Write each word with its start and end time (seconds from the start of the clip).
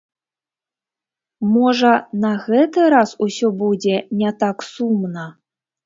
Можа, 1.51 1.93
на 2.25 2.33
гэты 2.47 2.79
раз 2.97 3.09
усё 3.29 3.47
будзе 3.63 3.95
не 4.23 4.37
так 4.45 4.57
сумна? 4.75 5.33